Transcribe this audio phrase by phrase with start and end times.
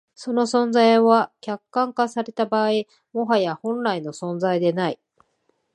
[0.15, 2.69] その存在は、客観化された場合、
[3.13, 4.99] もはや本来の存在でない。